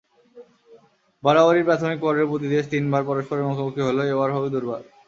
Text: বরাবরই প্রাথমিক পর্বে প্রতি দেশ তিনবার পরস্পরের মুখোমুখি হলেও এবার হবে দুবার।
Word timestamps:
বরাবরই 1.23 1.63
প্রাথমিক 1.67 1.99
পর্বে 2.01 2.25
প্রতি 2.29 2.47
দেশ 2.49 2.63
তিনবার 2.73 3.03
পরস্পরের 3.09 3.47
মুখোমুখি 3.47 3.81
হলেও 3.83 4.11
এবার 4.13 4.29
হবে 4.35 4.47
দুবার। 4.53 4.81